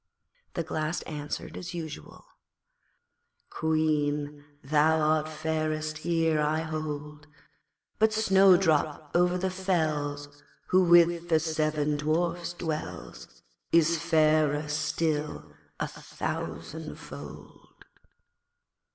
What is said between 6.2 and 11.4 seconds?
I hold, But Snowdrop over the fells, Who with the